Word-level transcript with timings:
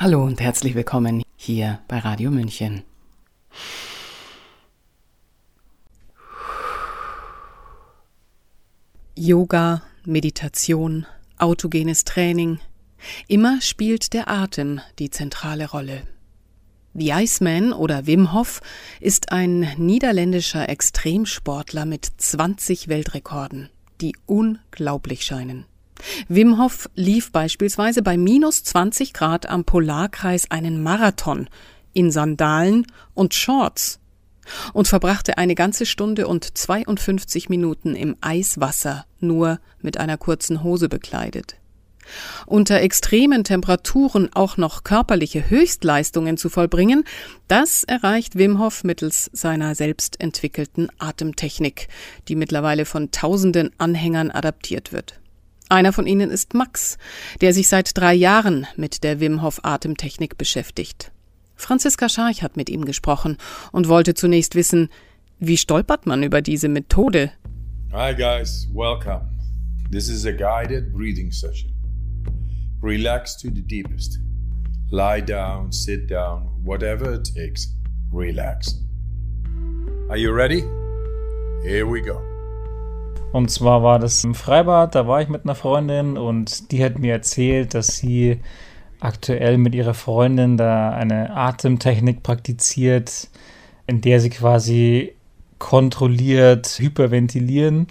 Hallo 0.00 0.22
und 0.22 0.40
herzlich 0.40 0.76
willkommen 0.76 1.24
hier 1.34 1.80
bei 1.88 1.98
Radio 1.98 2.30
München. 2.30 2.84
Yoga, 9.16 9.82
Meditation, 10.04 11.04
autogenes 11.36 12.04
Training. 12.04 12.60
Immer 13.26 13.60
spielt 13.60 14.12
der 14.12 14.30
Atem 14.30 14.80
die 15.00 15.10
zentrale 15.10 15.68
Rolle. 15.68 16.06
The 16.94 17.10
Iceman 17.10 17.72
oder 17.72 18.06
Wim 18.06 18.32
Hof 18.32 18.60
ist 19.00 19.32
ein 19.32 19.68
niederländischer 19.78 20.68
Extremsportler 20.68 21.86
mit 21.86 22.08
20 22.18 22.86
Weltrekorden, 22.86 23.68
die 24.00 24.14
unglaublich 24.26 25.24
scheinen. 25.24 25.64
Wim 26.28 26.58
Hof 26.58 26.88
lief 26.94 27.32
beispielsweise 27.32 28.02
bei 28.02 28.16
minus 28.16 28.64
20 28.64 29.12
Grad 29.12 29.48
am 29.48 29.64
Polarkreis 29.64 30.50
einen 30.50 30.82
Marathon 30.82 31.48
in 31.92 32.10
Sandalen 32.10 32.86
und 33.14 33.34
Shorts 33.34 33.98
und 34.72 34.88
verbrachte 34.88 35.38
eine 35.38 35.54
ganze 35.54 35.86
Stunde 35.86 36.26
und 36.26 36.56
52 36.56 37.48
Minuten 37.48 37.94
im 37.94 38.16
Eiswasser, 38.20 39.04
nur 39.20 39.60
mit 39.80 39.98
einer 39.98 40.16
kurzen 40.16 40.62
Hose 40.62 40.88
bekleidet. 40.88 41.56
Unter 42.46 42.80
extremen 42.80 43.44
Temperaturen 43.44 44.30
auch 44.32 44.56
noch 44.56 44.82
körperliche 44.82 45.50
Höchstleistungen 45.50 46.38
zu 46.38 46.48
vollbringen, 46.48 47.04
das 47.48 47.84
erreicht 47.84 48.38
Wim 48.38 48.58
Hof 48.58 48.82
mittels 48.82 49.30
seiner 49.34 49.74
selbst 49.74 50.18
entwickelten 50.18 50.88
Atemtechnik, 50.98 51.88
die 52.28 52.36
mittlerweile 52.36 52.86
von 52.86 53.10
tausenden 53.10 53.70
Anhängern 53.76 54.30
adaptiert 54.30 54.92
wird. 54.92 55.17
Einer 55.68 55.92
von 55.92 56.06
ihnen 56.06 56.30
ist 56.30 56.54
Max, 56.54 56.96
der 57.40 57.52
sich 57.52 57.68
seit 57.68 57.96
drei 57.96 58.14
Jahren 58.14 58.66
mit 58.76 59.04
der 59.04 59.20
Wim 59.20 59.42
Hof 59.42 59.60
Atemtechnik 59.64 60.38
beschäftigt. 60.38 61.12
Franziska 61.56 62.08
Scharch 62.08 62.42
hat 62.42 62.56
mit 62.56 62.70
ihm 62.70 62.84
gesprochen 62.84 63.36
und 63.72 63.88
wollte 63.88 64.14
zunächst 64.14 64.54
wissen, 64.54 64.88
wie 65.38 65.56
stolpert 65.56 66.06
man 66.06 66.22
über 66.22 66.40
diese 66.40 66.68
Methode? 66.68 67.32
Hi 67.92 68.14
guys, 68.14 68.68
welcome. 68.72 69.28
This 69.90 70.08
is 70.08 70.24
a 70.24 70.32
guided 70.32 70.92
breathing 70.92 71.32
session. 71.32 71.72
Relax 72.82 73.36
to 73.38 73.48
the 73.48 73.62
deepest. 73.62 74.18
Lie 74.90 75.20
down, 75.20 75.72
sit 75.72 76.08
down, 76.08 76.48
whatever 76.64 77.14
it 77.14 77.24
takes. 77.34 77.74
Relax. 78.12 78.82
Are 80.08 80.16
you 80.16 80.32
ready? 80.32 80.62
Here 81.62 81.86
we 81.86 82.00
go. 82.00 82.27
Und 83.38 83.52
zwar 83.52 83.84
war 83.84 84.00
das 84.00 84.24
im 84.24 84.34
Freibad, 84.34 84.96
da 84.96 85.06
war 85.06 85.22
ich 85.22 85.28
mit 85.28 85.44
einer 85.44 85.54
Freundin 85.54 86.16
und 86.16 86.72
die 86.72 86.84
hat 86.84 86.98
mir 86.98 87.12
erzählt, 87.12 87.72
dass 87.72 87.96
sie 87.96 88.40
aktuell 88.98 89.58
mit 89.58 89.76
ihrer 89.76 89.94
Freundin 89.94 90.56
da 90.56 90.90
eine 90.90 91.36
Atemtechnik 91.36 92.24
praktiziert, 92.24 93.28
in 93.86 94.00
der 94.00 94.18
sie 94.18 94.30
quasi 94.30 95.14
kontrolliert 95.60 96.80
hyperventilieren 96.80 97.86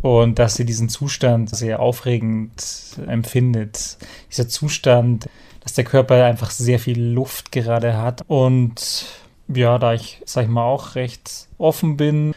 und 0.00 0.38
dass 0.38 0.54
sie 0.54 0.64
diesen 0.64 0.88
Zustand 0.88 1.54
sehr 1.54 1.80
aufregend 1.80 2.96
empfindet. 3.06 3.98
Dieser 4.30 4.48
Zustand, 4.48 5.28
dass 5.62 5.74
der 5.74 5.84
Körper 5.84 6.24
einfach 6.24 6.50
sehr 6.50 6.78
viel 6.78 7.02
Luft 7.02 7.52
gerade 7.52 7.98
hat 7.98 8.24
und 8.28 9.04
ja, 9.46 9.78
da 9.78 9.92
ich, 9.92 10.22
sag 10.24 10.44
ich 10.44 10.50
mal, 10.50 10.64
auch 10.64 10.94
recht 10.94 11.48
offen 11.58 11.98
bin, 11.98 12.34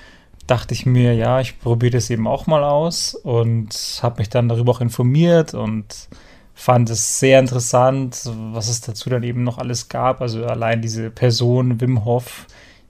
dachte 0.47 0.73
ich 0.73 0.85
mir, 0.85 1.13
ja, 1.13 1.39
ich 1.39 1.59
probiere 1.59 1.91
das 1.93 2.09
eben 2.09 2.27
auch 2.27 2.47
mal 2.47 2.63
aus 2.63 3.15
und 3.15 3.99
habe 4.01 4.19
mich 4.19 4.29
dann 4.29 4.49
darüber 4.49 4.71
auch 4.71 4.81
informiert 4.81 5.53
und 5.53 6.09
fand 6.53 6.89
es 6.89 7.19
sehr 7.19 7.39
interessant, 7.39 8.21
was 8.51 8.69
es 8.69 8.81
dazu 8.81 9.09
dann 9.09 9.23
eben 9.23 9.43
noch 9.43 9.57
alles 9.57 9.89
gab. 9.89 10.21
Also 10.21 10.45
allein 10.45 10.81
diese 10.81 11.09
Person 11.09 11.81
Wim 11.81 12.05
Hof, 12.05 12.45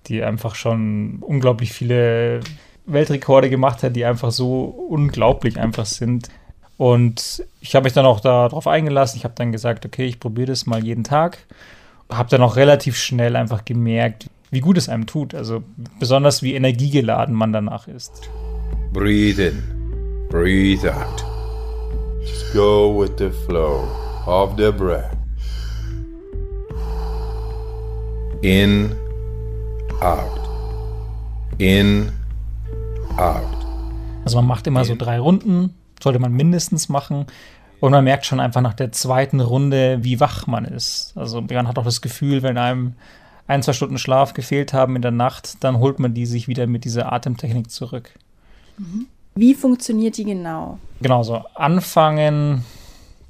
die 0.08 0.24
einfach 0.24 0.56
schon 0.56 1.20
unglaublich 1.22 1.72
viele 1.72 2.42
Weltrekorde 2.86 3.50
gemacht 3.50 3.84
hat, 3.84 3.96
die 3.96 4.06
einfach 4.06 4.32
so 4.32 4.64
unglaublich 4.64 5.60
einfach 5.60 5.86
sind. 5.86 6.30
Und 6.78 7.44
ich 7.62 7.76
habe 7.76 7.86
mich 7.86 7.94
dann 7.94 8.06
auch 8.06 8.20
darauf 8.20 8.68
eingelassen. 8.68 9.18
Ich 9.18 9.24
habe 9.24 9.36
dann 9.38 9.52
gesagt, 9.52 9.86
okay, 9.86 10.06
ich 10.06 10.20
probiere 10.20 10.48
das 10.48 10.66
mal 10.66 10.84
jeden 10.84 11.04
Tag. 11.04 11.38
Habe 12.10 12.30
dann 12.30 12.42
auch 12.42 12.58
relativ 12.58 12.98
schnell 12.98 13.36
einfach 13.36 13.64
gemerkt, 13.64 14.30
wie 14.54 14.62
gut 14.62 14.78
es 14.78 14.88
einem 14.88 15.08
tut. 15.08 15.34
Also 15.34 15.64
besonders 16.00 16.44
wie 16.44 16.54
energiegeladen 16.54 17.34
man 17.34 17.52
danach 17.52 17.88
ist. 17.88 18.30
Breathe 18.94 19.48
in, 19.48 19.64
breathe 20.30 20.86
out. 20.86 21.26
Just 22.22 22.54
go 22.54 23.02
with 23.02 23.12
the 23.18 23.32
flow 23.46 23.88
of 24.28 24.52
the 24.58 24.72
breath. 24.72 25.18
In, 28.44 28.96
out. 30.02 30.40
In, 31.58 32.12
out. 33.18 33.66
Also 34.24 34.38
man 34.38 34.46
macht 34.46 34.68
immer 34.68 34.86
so 34.86 34.96
drei 34.96 35.20
Runden, 35.20 35.74
sollte 36.02 36.20
man 36.20 36.32
mindestens 36.32 36.90
machen. 36.90 37.26
Und 37.80 37.92
man 37.92 38.04
merkt 38.04 38.26
schon 38.26 38.40
einfach 38.40 38.62
nach 38.62 38.76
der 38.76 38.92
zweiten 38.92 39.42
Runde, 39.42 39.98
wie 40.04 40.20
wach 40.20 40.46
man 40.46 40.64
ist. 40.64 41.14
Also 41.16 41.42
man 41.42 41.68
hat 41.68 41.80
auch 41.80 41.84
das 41.84 42.02
Gefühl, 42.02 42.44
wenn 42.44 42.58
einem 42.58 42.94
ein, 43.54 43.62
zwei 43.62 43.74
Stunden 43.74 44.00
Schlaf 44.00 44.34
gefehlt 44.34 44.74
haben 44.74 44.96
in 44.96 45.04
der 45.04 45.12
Nacht, 45.12 45.64
dann 45.64 45.78
holt 45.78 46.00
man 46.00 46.14
die 46.16 46.26
sich 46.26 46.48
wieder 46.48 46.66
mit 46.66 46.86
dieser 46.86 47.14
Atemtechnik 47.14 47.70
zurück. 47.70 48.12
Mhm. 48.78 49.06
Wie 49.36 49.54
funktioniert 49.54 50.18
die 50.18 50.26
genau? 50.26 50.80
Genau 51.02 51.22
so. 51.22 51.44
Anfangen 51.54 52.66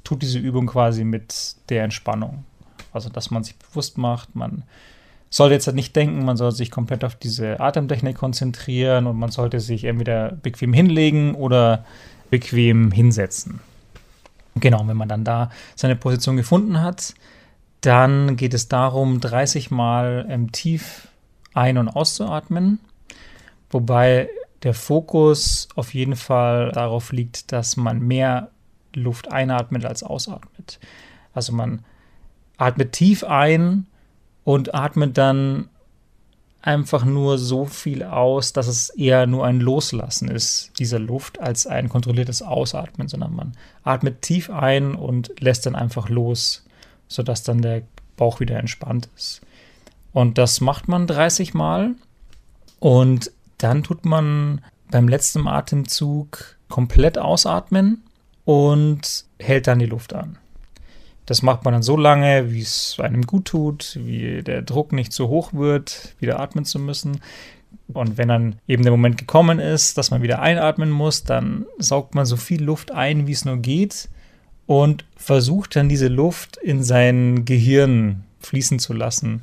tut 0.02 0.22
diese 0.22 0.38
Übung 0.38 0.66
quasi 0.66 1.04
mit 1.04 1.56
der 1.68 1.84
Entspannung. 1.84 2.44
Also, 2.92 3.10
dass 3.10 3.30
man 3.30 3.44
sich 3.44 3.56
bewusst 3.56 3.98
macht, 3.98 4.34
man 4.34 4.62
sollte 5.28 5.54
jetzt 5.54 5.66
halt 5.66 5.76
nicht 5.76 5.94
denken, 5.94 6.24
man 6.24 6.36
sollte 6.36 6.56
sich 6.56 6.70
komplett 6.70 7.04
auf 7.04 7.16
diese 7.16 7.60
Atemtechnik 7.60 8.16
konzentrieren 8.16 9.06
und 9.06 9.18
man 9.18 9.30
sollte 9.30 9.60
sich 9.60 9.84
entweder 9.84 10.30
bequem 10.30 10.72
hinlegen 10.72 11.34
oder 11.34 11.84
bequem 12.30 12.92
hinsetzen. 12.92 13.60
Genau, 14.54 14.86
wenn 14.86 14.96
man 14.96 15.08
dann 15.08 15.24
da 15.24 15.50
seine 15.74 15.96
Position 15.96 16.36
gefunden 16.36 16.80
hat, 16.80 17.14
dann 17.86 18.36
geht 18.36 18.54
es 18.54 18.68
darum, 18.68 19.20
30 19.20 19.70
Mal 19.70 20.26
ähm, 20.28 20.52
tief 20.52 21.08
ein- 21.52 21.78
und 21.78 21.88
auszuatmen, 21.88 22.78
wobei 23.70 24.28
der 24.62 24.74
Fokus 24.74 25.68
auf 25.74 25.92
jeden 25.92 26.16
Fall 26.16 26.72
darauf 26.72 27.12
liegt, 27.12 27.52
dass 27.52 27.76
man 27.76 28.00
mehr 28.00 28.50
Luft 28.94 29.30
einatmet 29.30 29.84
als 29.84 30.02
ausatmet. 30.02 30.78
Also 31.34 31.52
man 31.52 31.84
atmet 32.56 32.92
tief 32.92 33.24
ein 33.24 33.86
und 34.44 34.74
atmet 34.74 35.18
dann 35.18 35.68
einfach 36.62 37.04
nur 37.04 37.36
so 37.36 37.66
viel 37.66 38.02
aus, 38.02 38.54
dass 38.54 38.68
es 38.68 38.88
eher 38.88 39.26
nur 39.26 39.44
ein 39.44 39.60
Loslassen 39.60 40.28
ist 40.30 40.72
dieser 40.78 40.98
Luft 40.98 41.38
als 41.38 41.66
ein 41.66 41.90
kontrolliertes 41.90 42.40
Ausatmen, 42.40 43.08
sondern 43.08 43.34
man 43.34 43.52
atmet 43.82 44.22
tief 44.22 44.48
ein 44.48 44.94
und 44.94 45.38
lässt 45.40 45.66
dann 45.66 45.74
einfach 45.74 46.08
los 46.08 46.64
sodass 47.08 47.42
dann 47.42 47.62
der 47.62 47.82
Bauch 48.16 48.40
wieder 48.40 48.58
entspannt 48.58 49.08
ist. 49.16 49.40
Und 50.12 50.38
das 50.38 50.60
macht 50.60 50.88
man 50.88 51.06
30 51.06 51.54
Mal 51.54 51.94
und 52.78 53.32
dann 53.58 53.82
tut 53.82 54.04
man 54.04 54.60
beim 54.90 55.08
letzten 55.08 55.48
Atemzug 55.48 56.56
komplett 56.68 57.18
ausatmen 57.18 58.04
und 58.44 59.24
hält 59.40 59.66
dann 59.66 59.78
die 59.78 59.86
Luft 59.86 60.14
an. 60.14 60.38
Das 61.26 61.42
macht 61.42 61.64
man 61.64 61.72
dann 61.72 61.82
so 61.82 61.96
lange, 61.96 62.52
wie 62.52 62.60
es 62.60 62.96
einem 63.00 63.22
gut 63.22 63.46
tut, 63.46 63.98
wie 64.00 64.42
der 64.42 64.62
Druck 64.62 64.92
nicht 64.92 65.12
so 65.12 65.28
hoch 65.28 65.54
wird, 65.54 66.14
wieder 66.20 66.38
atmen 66.38 66.64
zu 66.64 66.78
müssen. 66.78 67.20
Und 67.88 68.18
wenn 68.18 68.28
dann 68.28 68.56
eben 68.68 68.82
der 68.82 68.92
Moment 68.92 69.16
gekommen 69.16 69.58
ist, 69.58 69.96
dass 69.96 70.10
man 70.10 70.22
wieder 70.22 70.40
einatmen 70.40 70.90
muss, 70.90 71.24
dann 71.24 71.64
saugt 71.78 72.14
man 72.14 72.26
so 72.26 72.36
viel 72.36 72.62
Luft 72.62 72.92
ein, 72.92 73.26
wie 73.26 73.32
es 73.32 73.44
nur 73.44 73.56
geht 73.56 74.08
und 74.66 75.04
versucht 75.16 75.76
dann 75.76 75.88
diese 75.88 76.08
Luft 76.08 76.56
in 76.56 76.82
sein 76.82 77.44
Gehirn 77.44 78.24
fließen 78.40 78.78
zu 78.78 78.92
lassen. 78.92 79.42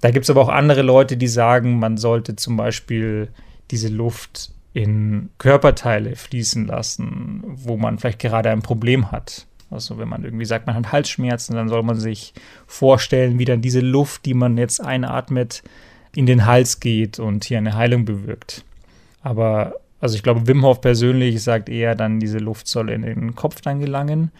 Da 0.00 0.10
gibt 0.10 0.24
es 0.24 0.30
aber 0.30 0.42
auch 0.42 0.48
andere 0.48 0.82
Leute, 0.82 1.16
die 1.16 1.28
sagen, 1.28 1.78
man 1.78 1.96
sollte 1.96 2.36
zum 2.36 2.56
Beispiel 2.56 3.28
diese 3.70 3.88
Luft 3.88 4.50
in 4.72 5.30
Körperteile 5.38 6.16
fließen 6.16 6.66
lassen, 6.66 7.42
wo 7.46 7.76
man 7.76 7.98
vielleicht 7.98 8.18
gerade 8.18 8.50
ein 8.50 8.62
Problem 8.62 9.10
hat. 9.10 9.46
Also 9.70 9.98
wenn 9.98 10.08
man 10.08 10.22
irgendwie 10.22 10.44
sagt, 10.44 10.66
man 10.66 10.76
hat 10.76 10.92
Halsschmerzen, 10.92 11.56
dann 11.56 11.68
soll 11.68 11.82
man 11.82 11.98
sich 11.98 12.34
vorstellen, 12.66 13.38
wie 13.38 13.44
dann 13.44 13.62
diese 13.62 13.80
Luft, 13.80 14.26
die 14.26 14.34
man 14.34 14.58
jetzt 14.58 14.80
einatmet, 14.80 15.62
in 16.14 16.26
den 16.26 16.46
Hals 16.46 16.80
geht 16.80 17.18
und 17.18 17.44
hier 17.44 17.58
eine 17.58 17.74
Heilung 17.74 18.04
bewirkt. 18.04 18.64
Aber 19.22 19.74
also 20.00 20.14
ich 20.14 20.22
glaube, 20.22 20.46
Wim 20.46 20.64
Hof 20.64 20.80
persönlich 20.80 21.42
sagt 21.42 21.68
eher 21.68 21.94
dann, 21.94 22.20
diese 22.20 22.38
Luft 22.38 22.68
soll 22.68 22.90
in 22.90 23.02
den 23.02 23.34
Kopf 23.34 23.60
dann 23.60 23.80
gelangen. 23.80 24.30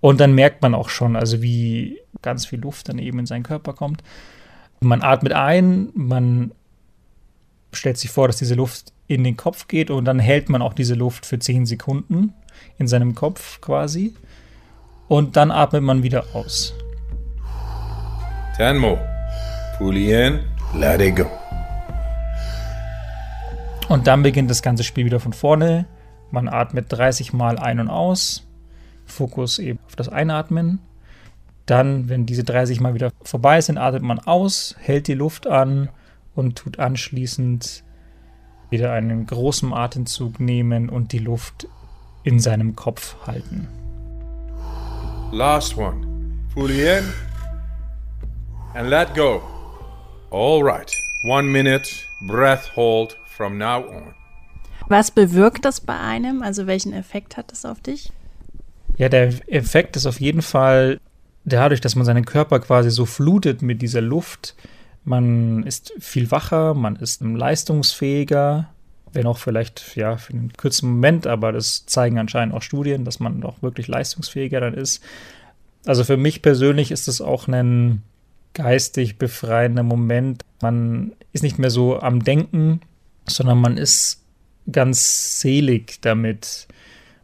Und 0.00 0.20
dann 0.20 0.34
merkt 0.34 0.60
man 0.60 0.74
auch 0.74 0.90
schon, 0.90 1.16
also 1.16 1.40
wie 1.40 2.00
ganz 2.20 2.44
viel 2.46 2.60
Luft 2.60 2.88
dann 2.88 2.98
eben 2.98 3.18
in 3.18 3.26
seinen 3.26 3.42
Körper 3.42 3.72
kommt. 3.72 4.02
Man 4.80 5.02
atmet 5.02 5.32
ein, 5.32 5.88
man 5.94 6.52
stellt 7.72 7.96
sich 7.96 8.10
vor, 8.10 8.26
dass 8.26 8.36
diese 8.36 8.54
Luft 8.54 8.92
in 9.06 9.24
den 9.24 9.36
Kopf 9.36 9.68
geht 9.68 9.90
und 9.90 10.04
dann 10.04 10.18
hält 10.18 10.48
man 10.48 10.62
auch 10.62 10.74
diese 10.74 10.94
Luft 10.94 11.26
für 11.26 11.38
10 11.38 11.66
Sekunden 11.66 12.34
in 12.78 12.86
seinem 12.86 13.14
Kopf 13.14 13.60
quasi. 13.60 14.14
Und 15.08 15.36
dann 15.36 15.50
atmet 15.50 15.82
man 15.82 16.02
wieder 16.02 16.24
aus. 16.34 16.74
10 18.56 18.78
more. 18.78 19.00
Fully 19.78 20.12
in, 20.12 20.40
let 20.74 21.00
it 21.00 21.16
go. 21.16 21.26
Und 23.88 24.06
dann 24.06 24.22
beginnt 24.22 24.50
das 24.50 24.62
ganze 24.62 24.84
Spiel 24.84 25.04
wieder 25.04 25.20
von 25.20 25.32
vorne. 25.32 25.86
Man 26.30 26.48
atmet 26.48 26.86
30 26.88 27.32
Mal 27.32 27.58
ein 27.58 27.80
und 27.80 27.88
aus. 27.88 28.46
Fokus 29.06 29.58
eben 29.58 29.78
auf 29.86 29.96
das 29.96 30.08
Einatmen. 30.08 30.80
Dann, 31.66 32.08
wenn 32.08 32.26
diese 32.26 32.44
30 32.44 32.80
Mal 32.80 32.94
wieder 32.94 33.10
vorbei 33.22 33.60
sind, 33.60 33.78
atmet 33.78 34.02
man 34.02 34.18
aus, 34.18 34.76
hält 34.78 35.08
die 35.08 35.14
Luft 35.14 35.46
an 35.46 35.88
und 36.34 36.56
tut 36.56 36.78
anschließend 36.78 37.84
wieder 38.70 38.92
einen 38.92 39.26
großen 39.26 39.72
Atemzug 39.72 40.40
nehmen 40.40 40.88
und 40.88 41.12
die 41.12 41.18
Luft 41.18 41.68
in 42.22 42.40
seinem 42.40 42.74
Kopf 42.74 43.16
halten. 43.26 43.68
Last 45.32 45.76
one. 45.76 46.06
Fully 46.54 46.98
in 46.98 47.04
and 48.74 48.88
let 48.88 49.14
go. 49.14 49.42
All 50.30 50.62
right. 50.62 50.90
One 51.24 51.48
minute 51.48 51.88
breath 52.26 52.74
hold 52.76 53.16
from 53.36 53.58
now 53.58 53.84
on. 53.88 54.14
Was 54.88 55.10
bewirkt 55.10 55.64
das 55.64 55.80
bei 55.80 55.98
einem? 55.98 56.42
Also 56.42 56.66
welchen 56.66 56.92
Effekt 56.92 57.36
hat 57.36 57.50
das 57.52 57.64
auf 57.64 57.80
dich? 57.80 58.12
Ja, 58.96 59.08
der 59.08 59.32
Effekt 59.52 59.96
ist 59.96 60.06
auf 60.06 60.20
jeden 60.20 60.42
Fall 60.42 61.00
dadurch, 61.44 61.80
dass 61.80 61.96
man 61.96 62.04
seinen 62.04 62.24
Körper 62.24 62.60
quasi 62.60 62.90
so 62.90 63.06
flutet 63.06 63.62
mit 63.62 63.82
dieser 63.82 64.00
Luft. 64.00 64.54
Man 65.04 65.64
ist 65.64 65.92
viel 65.98 66.30
wacher, 66.30 66.74
man 66.74 66.96
ist 66.96 67.22
leistungsfähiger, 67.22 68.68
wenn 69.12 69.26
auch 69.26 69.38
vielleicht 69.38 69.96
ja 69.96 70.16
für 70.16 70.32
einen 70.32 70.52
kurzen 70.52 70.90
Moment, 70.90 71.26
aber 71.26 71.52
das 71.52 71.86
zeigen 71.86 72.18
anscheinend 72.18 72.54
auch 72.54 72.62
Studien, 72.62 73.04
dass 73.04 73.20
man 73.20 73.40
doch 73.40 73.62
wirklich 73.62 73.88
leistungsfähiger 73.88 74.60
dann 74.60 74.74
ist. 74.74 75.02
Also 75.86 76.04
für 76.04 76.16
mich 76.16 76.40
persönlich 76.40 76.90
ist 76.90 77.08
es 77.08 77.20
auch 77.20 77.48
ein 77.48 78.02
geistig 78.54 79.18
befreiender 79.18 79.82
Moment. 79.82 80.44
Man 80.62 81.12
ist 81.32 81.42
nicht 81.42 81.58
mehr 81.58 81.70
so 81.70 82.00
am 82.00 82.24
Denken, 82.24 82.80
sondern 83.26 83.58
man 83.58 83.76
ist 83.76 84.22
ganz 84.70 85.40
selig 85.40 86.00
damit. 86.00 86.68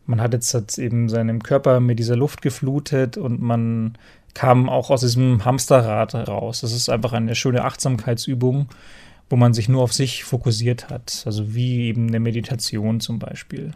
Man 0.06 0.20
hat 0.20 0.32
jetzt 0.32 0.52
halt 0.54 0.76
eben 0.78 1.08
seinem 1.08 1.42
Körper 1.42 1.80
mit 1.80 1.98
dieser 1.98 2.16
Luft 2.16 2.42
geflutet 2.42 3.16
und 3.16 3.40
man 3.40 3.96
kam 4.34 4.68
auch 4.68 4.90
aus 4.90 5.00
diesem 5.00 5.44
Hamsterrad 5.44 6.14
raus. 6.14 6.60
Das 6.60 6.72
ist 6.72 6.88
einfach 6.88 7.12
eine 7.12 7.34
schöne 7.34 7.64
Achtsamkeitsübung, 7.64 8.68
wo 9.28 9.36
man 9.36 9.54
sich 9.54 9.68
nur 9.68 9.82
auf 9.82 9.92
sich 9.92 10.24
fokussiert 10.24 10.90
hat. 10.90 11.22
Also 11.26 11.54
wie 11.54 11.82
eben 11.82 12.08
eine 12.08 12.20
Meditation 12.20 13.00
zum 13.00 13.18
Beispiel. 13.18 13.72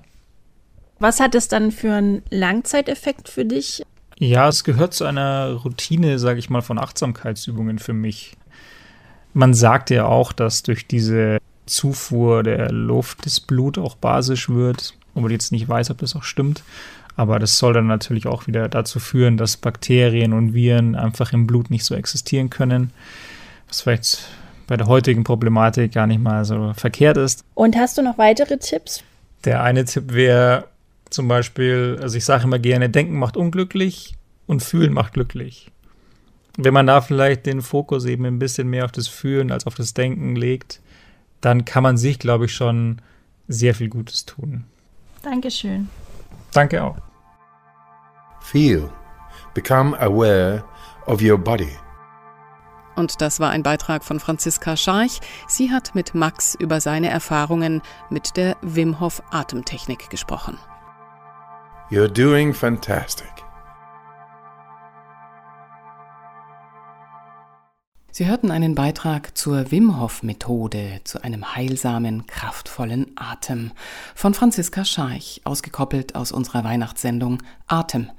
Was 0.98 1.20
hat 1.20 1.34
es 1.34 1.48
dann 1.48 1.70
für 1.70 1.92
einen 1.92 2.22
Langzeiteffekt 2.30 3.28
für 3.28 3.44
dich? 3.44 3.82
Ja, 4.18 4.48
es 4.48 4.62
gehört 4.62 4.94
zu 4.94 5.04
einer 5.04 5.52
Routine, 5.52 6.18
sage 6.18 6.38
ich 6.38 6.50
mal, 6.50 6.62
von 6.62 6.78
Achtsamkeitsübungen 6.78 7.78
für 7.78 7.92
mich. 7.92 8.36
Man 9.32 9.54
sagt 9.54 9.90
ja 9.90 10.06
auch, 10.06 10.32
dass 10.32 10.62
durch 10.62 10.86
diese 10.86 11.38
Zufuhr 11.66 12.42
der 12.42 12.70
Luft 12.70 13.26
das 13.26 13.40
Blut 13.40 13.78
auch 13.78 13.96
basisch 13.96 14.48
wird, 14.48 14.94
obwohl 15.14 15.30
ich 15.30 15.36
jetzt 15.36 15.52
nicht 15.52 15.68
weiß, 15.68 15.90
ob 15.90 15.98
das 15.98 16.16
auch 16.16 16.22
stimmt. 16.22 16.62
Aber 17.16 17.38
das 17.38 17.58
soll 17.58 17.72
dann 17.72 17.86
natürlich 17.86 18.26
auch 18.26 18.46
wieder 18.46 18.68
dazu 18.68 18.98
führen, 18.98 19.36
dass 19.36 19.56
Bakterien 19.56 20.32
und 20.32 20.52
Viren 20.52 20.96
einfach 20.96 21.32
im 21.32 21.46
Blut 21.46 21.70
nicht 21.70 21.84
so 21.84 21.94
existieren 21.94 22.50
können. 22.50 22.90
Was 23.68 23.82
vielleicht 23.82 24.28
bei 24.66 24.76
der 24.76 24.86
heutigen 24.86 25.24
Problematik 25.24 25.92
gar 25.92 26.06
nicht 26.06 26.20
mal 26.20 26.44
so 26.44 26.72
verkehrt 26.74 27.16
ist. 27.16 27.44
Und 27.54 27.76
hast 27.76 27.98
du 27.98 28.02
noch 28.02 28.18
weitere 28.18 28.58
Tipps? 28.58 29.02
Der 29.44 29.62
eine 29.62 29.84
Tipp 29.84 30.12
wäre 30.12 30.64
zum 31.10 31.28
Beispiel, 31.28 31.98
also 32.00 32.16
ich 32.16 32.24
sage 32.24 32.44
immer 32.44 32.58
gerne, 32.58 32.90
denken 32.90 33.18
macht 33.18 33.36
unglücklich 33.36 34.14
und 34.46 34.62
fühlen 34.62 34.92
macht 34.92 35.14
glücklich. 35.14 35.70
Wenn 36.56 36.74
man 36.74 36.86
da 36.86 37.00
vielleicht 37.00 37.46
den 37.46 37.62
Fokus 37.62 38.04
eben 38.04 38.24
ein 38.24 38.38
bisschen 38.38 38.68
mehr 38.68 38.84
auf 38.84 38.92
das 38.92 39.08
Fühlen 39.08 39.52
als 39.52 39.66
auf 39.66 39.74
das 39.74 39.94
Denken 39.94 40.36
legt, 40.36 40.80
dann 41.44 41.64
kann 41.64 41.82
man 41.82 41.96
sich, 41.96 42.18
glaube 42.18 42.46
ich, 42.46 42.54
schon 42.54 43.02
sehr 43.48 43.74
viel 43.74 43.88
Gutes 43.88 44.24
tun. 44.24 44.64
Dankeschön. 45.22 45.88
Danke 46.52 46.82
auch. 46.82 46.96
Feel. 48.40 48.90
Become 49.52 49.98
aware 50.00 50.64
of 51.06 51.20
your 51.22 51.38
body. 51.38 51.76
Und 52.96 53.20
das 53.20 53.40
war 53.40 53.50
ein 53.50 53.62
Beitrag 53.62 54.04
von 54.04 54.20
Franziska 54.20 54.76
Scharch. 54.76 55.20
Sie 55.48 55.70
hat 55.70 55.94
mit 55.94 56.14
Max 56.14 56.54
über 56.54 56.80
seine 56.80 57.10
Erfahrungen 57.10 57.82
mit 58.08 58.36
der 58.36 58.56
Wim 58.62 59.00
Hof 59.00 59.22
Atemtechnik 59.30 60.10
gesprochen. 60.10 60.58
You're 61.90 62.08
doing 62.08 62.54
fantastic. 62.54 63.28
Sie 68.16 68.28
hörten 68.28 68.52
einen 68.52 68.76
Beitrag 68.76 69.36
zur 69.36 69.72
Wim 69.72 70.00
Hof 70.00 70.22
Methode 70.22 71.00
zu 71.02 71.24
einem 71.24 71.56
heilsamen, 71.56 72.28
kraftvollen 72.28 73.10
Atem 73.16 73.72
von 74.14 74.34
Franziska 74.34 74.84
Scharch, 74.84 75.40
ausgekoppelt 75.42 76.14
aus 76.14 76.30
unserer 76.30 76.62
Weihnachtssendung 76.62 77.42
Atem, 77.66 78.12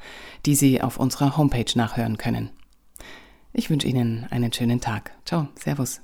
die 0.45 0.56
Sie 0.56 0.81
auf 0.81 0.97
unserer 1.00 1.38
Homepage 1.38 1.71
nachhören 1.75 2.18
können. 2.18 2.50
Ich 3.53 3.69
wünsche 3.69 3.88
Ihnen 3.88 4.27
einen 4.31 4.51
schönen 4.51 4.81
Tag. 4.81 5.12
Ciao, 5.24 5.47
Servus. 5.57 6.01